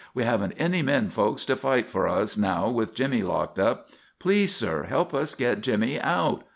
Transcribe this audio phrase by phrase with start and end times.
[0.15, 3.87] We haven't any men folks to fight for us now with Jimmy locked up.
[4.17, 6.41] Please, sir, help us get Jimmy out!